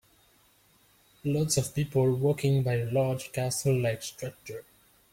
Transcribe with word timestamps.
Lots 1.23 1.57
of 1.57 1.75
people 1.75 2.15
walking 2.15 2.63
by 2.63 2.73
a 2.77 2.89
large 2.91 3.31
castle 3.31 3.79
like 3.79 4.01
structure. 4.01 4.65